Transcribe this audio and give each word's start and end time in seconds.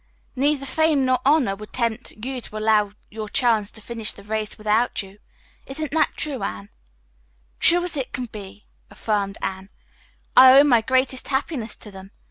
"Neither 0.35 0.65
fame 0.65 1.05
nor 1.05 1.19
honor 1.23 1.55
would 1.55 1.73
tempt 1.73 2.13
you 2.13 2.41
to 2.41 2.57
allow 2.57 2.93
your 3.11 3.29
chums 3.29 3.69
to 3.69 3.81
finish 3.81 4.13
the 4.13 4.23
race 4.23 4.57
without 4.57 5.03
you. 5.03 5.19
Isn't 5.67 5.91
that 5.91 6.15
true, 6.17 6.41
Anne?" 6.41 6.69
"True 7.59 7.83
as 7.83 7.95
can 8.11 8.25
be," 8.25 8.65
affirmed 8.89 9.37
Anne. 9.43 9.69
"I 10.35 10.57
owe 10.59 10.63
my 10.63 10.81
greatest 10.81 11.27
happiness 11.27 11.75
to 11.75 11.91
them. 11.91 12.09